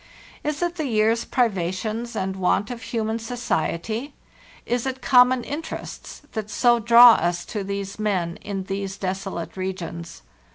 Is 0.43 0.63
it 0.63 0.77
the 0.77 0.87
year's 0.87 1.25
privations 1.25 2.15
and 2.15 2.35
want 2.35 2.71
of 2.71 2.81
human 2.81 3.19
society, 3.19 4.01
1s 4.01 4.01
THE 4.01 4.01
SOOCKRNE 4.01 4.09
Y 4.09 4.77
SOULHWARD 4.77 4.95
541 4.95 4.95
it 4.95 5.01
common 5.03 5.43
interests, 5.43 6.21
that 6.31 6.49
so 6.49 6.79
draw 6.79 7.11
us 7.13 7.45
to 7.45 7.63
these 7.63 7.99
men 7.99 8.37
in 8.37 8.63
these 8.63 8.97
desolate 8.97 9.55
regions? 9.55 10.23